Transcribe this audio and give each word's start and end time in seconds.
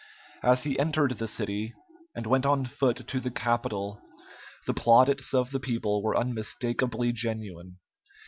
As 0.41 0.63
he 0.63 0.79
entered 0.79 1.11
the 1.11 1.27
city 1.27 1.75
and 2.15 2.25
went 2.25 2.43
on 2.43 2.65
foot 2.65 3.05
to 3.07 3.19
the 3.19 3.29
Capitol, 3.29 4.01
the 4.65 4.73
plaudits 4.73 5.31
of 5.31 5.51
the 5.51 5.59
people 5.59 6.01
were 6.01 6.17
unmistakably 6.17 7.11
genuine. 7.13 7.77